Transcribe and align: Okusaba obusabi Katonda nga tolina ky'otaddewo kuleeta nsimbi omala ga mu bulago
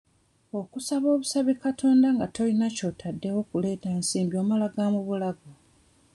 Okusaba 0.59 1.07
obusabi 1.15 1.53
Katonda 1.63 2.07
nga 2.15 2.27
tolina 2.35 2.67
ky'otaddewo 2.75 3.39
kuleeta 3.49 3.89
nsimbi 3.99 4.35
omala 4.43 4.65
ga 4.75 4.85
mu 4.93 5.01
bulago 5.07 5.49